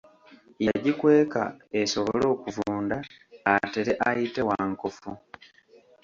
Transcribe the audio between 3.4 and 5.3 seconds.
atere ayite wankofu.